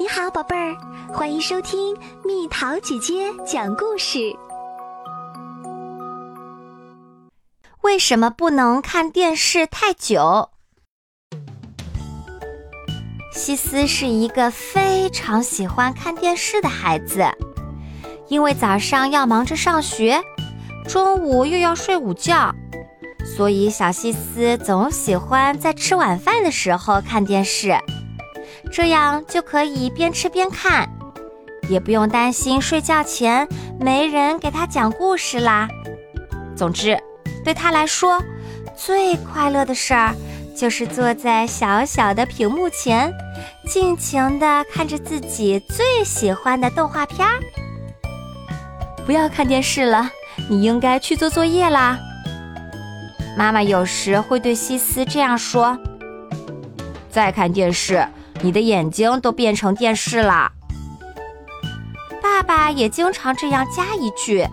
[0.00, 0.76] 你好，宝贝儿，
[1.12, 4.32] 欢迎收听蜜桃姐姐讲故事。
[7.80, 10.50] 为什么不能看电视太久？
[13.32, 17.26] 西斯是一个非常喜欢看电视的孩子，
[18.28, 20.22] 因为早上要忙着上学，
[20.86, 22.54] 中午又要睡午觉，
[23.36, 27.76] 所以小西斯总喜欢在吃晚饭的时候看电视。
[28.70, 30.88] 这样就可以边吃边看，
[31.68, 33.48] 也不用担心睡觉前
[33.80, 35.68] 没人给他讲故事啦。
[36.56, 36.98] 总之，
[37.44, 38.22] 对他来说，
[38.76, 40.14] 最快乐的事儿
[40.56, 43.12] 就是坐在小小的屏幕前，
[43.66, 47.40] 尽情地看着自己最喜欢的动画片儿。
[49.06, 50.10] 不要看电视了，
[50.48, 51.98] 你应该去做作业啦。
[53.36, 55.78] 妈妈有时会对西斯这样说
[57.10, 58.06] ：“再看电视。”
[58.40, 60.52] 你的眼睛都变成电视了。
[62.22, 64.46] 爸爸也经常这样加一句：“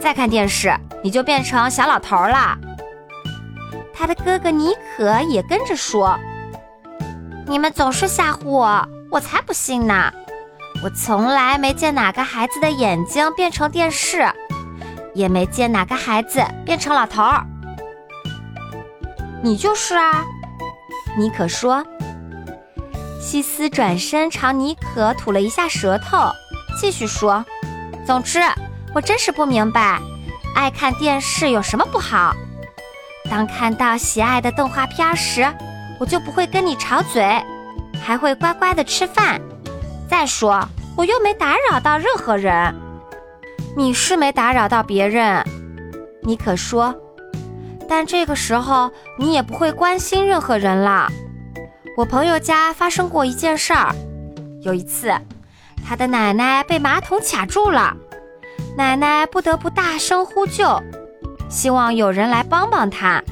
[0.00, 2.58] 再看电视，你就变成小老头了。”
[3.94, 6.18] 他的哥哥尼可也跟着说
[7.46, 10.12] ：“你们总是吓唬我，我才不信呢！
[10.82, 14.26] 我从来没见哪个孩子的眼睛变成电视，
[15.14, 17.44] 也没见哪个孩子变成老头儿。
[19.42, 20.24] 你就是啊。”
[21.16, 21.84] 尼可说。
[23.20, 26.32] 西斯转身朝妮可吐了一下舌头，
[26.80, 27.44] 继续说
[28.06, 28.40] ：“总之，
[28.94, 30.00] 我真是不明白，
[30.54, 32.34] 爱看电视有什么不好？
[33.30, 35.46] 当看到喜爱的动画片时，
[36.00, 37.22] 我就不会跟你吵嘴，
[38.02, 39.38] 还会乖乖的吃饭。
[40.08, 42.74] 再说，我又没打扰到任何人。
[43.76, 45.44] 你是没打扰到别人，
[46.22, 46.94] 妮可说，
[47.86, 51.06] 但这个时候你也不会关心任何人了。”
[51.96, 53.94] 我朋友家发生过一件事儿，
[54.62, 55.12] 有一次，
[55.86, 57.94] 他的奶奶被马桶卡住了，
[58.76, 60.80] 奶奶不得不大声呼救，
[61.50, 63.22] 希望有人来帮帮他。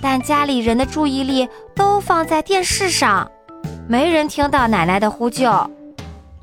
[0.00, 3.30] 但家里人的注意力都放在电视上，
[3.88, 5.50] 没人听到奶奶的呼救，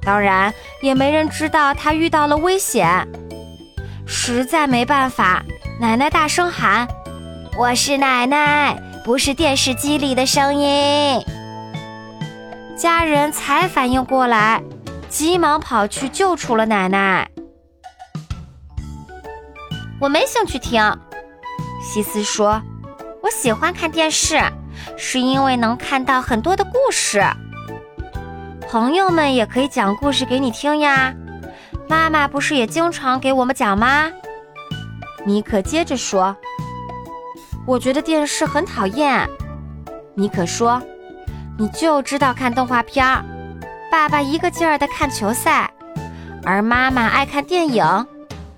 [0.02, 3.08] 当然也没人知道她遇到了危险。
[4.06, 5.44] 实在没办法，
[5.80, 6.88] 奶奶大声喊
[7.58, 11.24] ：“我是奶奶。”不是电视机里的声音，
[12.76, 14.64] 家人才反应过来，
[15.10, 17.30] 急忙跑去救出了奶奶。
[20.02, 20.82] 我没兴趣听，
[21.84, 22.60] 西斯说
[23.22, 24.42] ：“我喜欢看电视，
[24.98, 27.24] 是因为能看到很多的故事。
[28.68, 31.14] 朋友们也可以讲故事给你听呀。
[31.88, 34.12] 妈妈不是也经常给我们讲吗？”
[35.28, 36.36] 尼克接着说。
[37.68, 39.28] 我觉得电视很讨厌，
[40.14, 40.80] 尼可说
[41.58, 43.26] ：“你就知道看动画片儿，
[43.92, 45.72] 爸爸一个劲儿的看球赛，
[46.44, 47.84] 而妈妈爱看电影，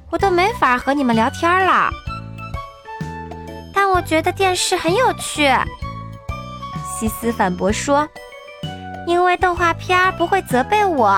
[0.10, 1.90] 我都没法和你们聊天了。”
[3.74, 5.50] 但我觉得电视很有趣，
[6.84, 8.06] 西斯反驳说
[9.08, 11.18] ：“因为动画片不会责备我，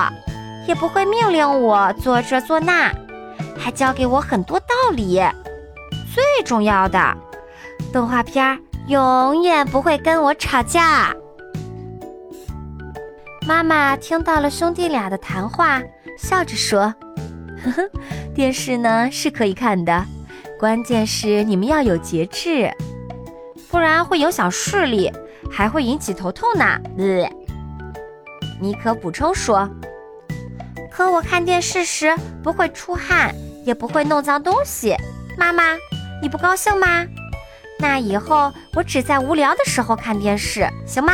[0.68, 2.92] 也不会命令我做这做那，
[3.58, 5.20] 还教给我很多道理，
[6.14, 7.00] 最重要的。”
[7.92, 11.14] 动画片永远不会跟我吵架。
[13.46, 15.82] 妈妈听到了兄弟俩的谈话，
[16.18, 16.94] 笑着说
[17.64, 17.90] ：“呵呵，
[18.34, 20.04] 电视呢是可以看的，
[20.58, 22.70] 关键是你们要有节制，
[23.70, 25.10] 不然会影响视力，
[25.50, 26.64] 还会引起头痛呢。”
[26.96, 27.28] 呃，
[28.60, 29.68] 妮可补充说
[30.92, 33.34] ：“可我看电视时不会出汗，
[33.64, 34.94] 也不会弄脏东西。
[35.36, 35.74] 妈妈，
[36.22, 37.04] 你不高兴吗？”
[37.80, 41.12] 那以后我只在无聊的时候看电视，行吗？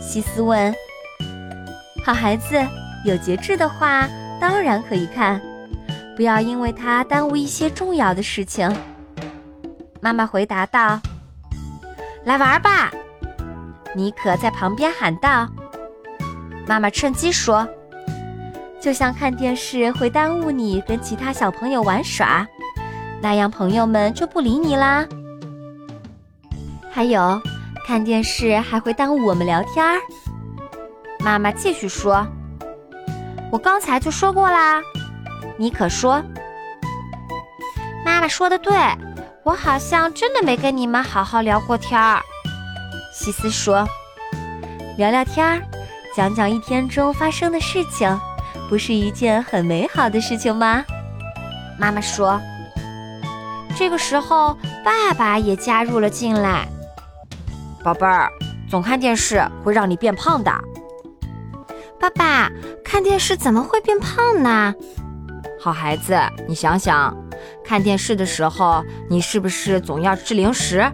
[0.00, 0.72] 西斯问。
[2.04, 2.56] 好孩子，
[3.04, 4.08] 有节制的话
[4.40, 5.40] 当然可以看，
[6.16, 8.72] 不要因为它耽误一些重要的事情。
[10.00, 11.00] 妈妈回答道。
[12.24, 12.90] 来玩吧，
[13.94, 15.48] 妮可在旁边喊道。
[16.66, 17.66] 妈妈趁机说
[18.80, 22.46] ：“就像看电视会耽误你跟其他小朋友玩耍，
[23.20, 25.04] 那样朋友们就不理你啦。”
[26.90, 27.40] 还有，
[27.86, 29.98] 看电视还会耽误我们聊天儿。
[31.20, 32.26] 妈妈继续说
[33.52, 34.80] ：“我刚才就说过啦。”
[35.56, 36.22] 妮可说
[38.04, 38.72] ：“妈妈说的对，
[39.42, 42.20] 我好像真的没跟你们好好聊过天儿。”
[43.12, 43.86] 西斯说
[44.96, 45.62] ：“聊聊天儿，
[46.16, 48.18] 讲讲一天中发生的事情，
[48.68, 50.84] 不是一件很美好的事情吗？”
[51.78, 52.40] 妈妈说。
[53.76, 56.66] 这个时候，爸爸也加入了进来。
[57.88, 58.30] 宝贝儿，
[58.68, 60.52] 总看电视会让你变胖的。
[61.98, 62.52] 爸爸，
[62.84, 64.74] 看电视怎么会变胖呢？
[65.58, 67.16] 好孩子，你想想，
[67.64, 70.84] 看电视的时候，你是不是总要吃零食？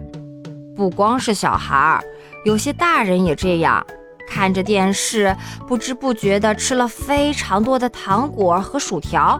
[0.73, 2.01] 不光是小孩儿，
[2.45, 3.85] 有些大人也这样，
[4.25, 5.35] 看着电视，
[5.67, 9.37] 不知不觉地吃了非常多的糖果和薯条。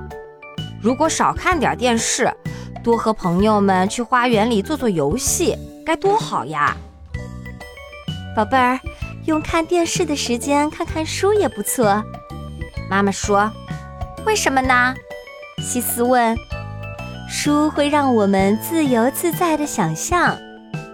[0.82, 2.30] 如果少看点电视，
[2.84, 6.76] 多和朋友们去花园里做做游戏，该多好呀！
[8.36, 8.78] 宝贝儿，
[9.28, 12.04] 用看电视的时间看看书也不错。
[12.90, 13.50] 妈妈说
[14.28, 14.94] ：“为什么呢？”
[15.64, 16.38] 西斯问
[17.32, 20.38] ：“书会让我们自由自在的想象，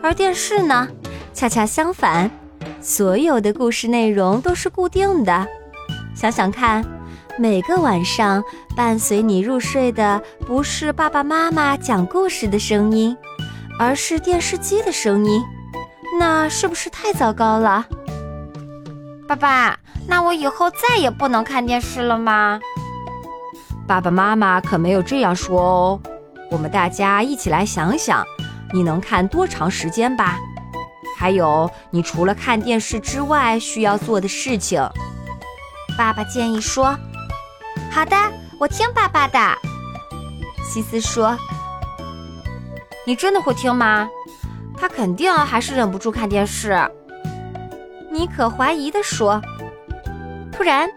[0.03, 0.87] 而电视呢，
[1.33, 2.29] 恰恰相反，
[2.79, 5.47] 所有的故事内容都是固定的。
[6.13, 6.85] 想想看，
[7.39, 8.43] 每个晚上
[8.75, 13.17] 伴随你入睡的不是爸爸妈妈讲故事的声音，
[13.79, 15.41] 而是电视机的声音，
[16.19, 17.85] 那是不是太糟糕了？”
[19.27, 22.59] 爸爸，那我以后再也不能看电视了吗？
[23.87, 25.99] 爸爸妈妈可没有这样说哦，
[26.49, 28.25] 我们大家一起来想想，
[28.73, 30.37] 你能看多长时间吧？
[31.17, 34.81] 还有，你除了看电视之外需要做的事情。
[35.97, 36.97] 爸爸建议说
[37.91, 38.15] ：“好的，
[38.59, 39.39] 我听爸爸的。”
[40.63, 41.37] 西斯说
[43.05, 44.09] ：“你真的会听吗？
[44.81, 46.75] 他肯定还是忍不住看电视。”
[48.11, 49.39] 妮可怀疑地说。
[50.51, 50.89] 突然。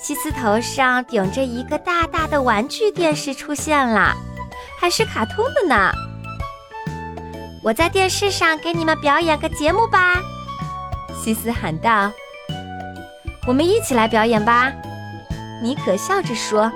[0.00, 4.14] 西斯头上顶着一个大大的玩具电视出现了，
[4.80, 5.90] 还是卡通的呢。
[7.64, 10.14] 我在电视上给你们表演个节目吧，
[11.20, 12.12] 西斯喊道。
[13.44, 14.72] 我们一起来表演吧，
[15.60, 16.70] 妮可笑着说。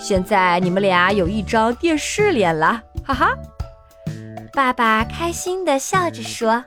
[0.00, 3.32] 现在你们俩有一张电视脸了，哈哈。
[4.58, 6.64] 爸爸开心地笑着说。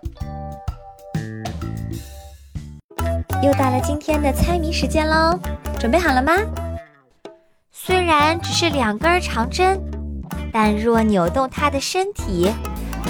[3.44, 5.38] 又到了今天的猜谜时间喽，
[5.78, 6.32] 准备好了吗？
[7.70, 9.78] 虽然只是两根长针，
[10.54, 12.50] 但若扭动它的身体，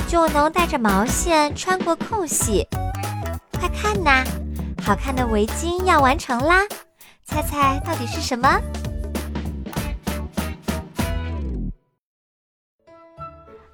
[0.08, 2.68] 就能带着毛线穿过空隙。
[3.60, 4.24] 快看呐，
[4.84, 6.64] 好看的围巾要完成啦！
[7.24, 8.60] 猜猜到底是什么？